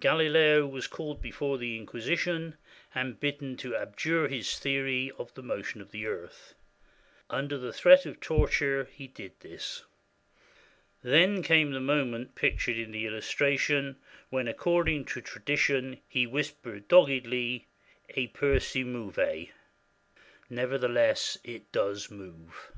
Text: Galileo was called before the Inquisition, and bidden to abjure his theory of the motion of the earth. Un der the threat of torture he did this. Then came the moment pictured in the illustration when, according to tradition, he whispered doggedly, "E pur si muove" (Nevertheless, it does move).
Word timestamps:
Galileo 0.00 0.66
was 0.66 0.86
called 0.86 1.22
before 1.22 1.56
the 1.56 1.74
Inquisition, 1.78 2.58
and 2.94 3.18
bidden 3.18 3.56
to 3.56 3.74
abjure 3.74 4.28
his 4.28 4.58
theory 4.58 5.10
of 5.16 5.32
the 5.32 5.40
motion 5.40 5.80
of 5.80 5.92
the 5.92 6.04
earth. 6.04 6.52
Un 7.30 7.48
der 7.48 7.56
the 7.56 7.72
threat 7.72 8.04
of 8.04 8.20
torture 8.20 8.86
he 8.92 9.06
did 9.06 9.32
this. 9.40 9.84
Then 11.02 11.42
came 11.42 11.70
the 11.70 11.80
moment 11.80 12.34
pictured 12.34 12.76
in 12.76 12.92
the 12.92 13.06
illustration 13.06 13.96
when, 14.28 14.46
according 14.46 15.06
to 15.06 15.22
tradition, 15.22 16.02
he 16.06 16.26
whispered 16.26 16.86
doggedly, 16.86 17.66
"E 18.14 18.26
pur 18.26 18.58
si 18.60 18.84
muove" 18.84 19.48
(Nevertheless, 20.50 21.38
it 21.42 21.72
does 21.72 22.10
move). 22.10 22.72